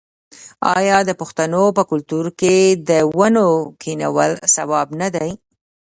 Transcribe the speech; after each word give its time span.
آیا 0.77 0.97
د 1.05 1.11
پښتنو 1.21 1.63
په 1.77 1.83
کلتور 1.91 2.25
کې 2.39 2.55
د 2.89 2.91
ونو 3.17 3.47
کینول 3.81 4.31
ثواب 4.55 4.87
نه 5.01 5.07
دی؟ 5.15 5.31